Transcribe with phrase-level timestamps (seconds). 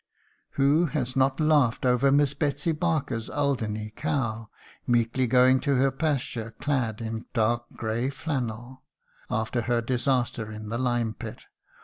[0.53, 4.49] Who has not laughed over Miss Betsy Barker's Alderney cow
[4.87, 8.81] "meekly going to her pasture, clad in dark grey flannel"
[9.29, 11.45] after her disaster in the lime pit!